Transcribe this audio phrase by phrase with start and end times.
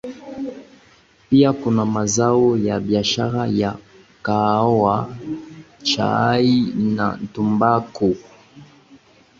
[1.29, 3.77] Pia kuna mazao ya biashara ya
[4.23, 5.17] Kahawa
[5.83, 6.61] Chai
[6.95, 8.15] na Tumbaku